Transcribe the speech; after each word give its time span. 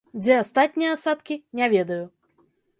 Дзе 0.21 0.37
астатнія 0.43 0.95
асадкі, 0.97 1.39
не 1.61 1.71
ведаю. 1.77 2.03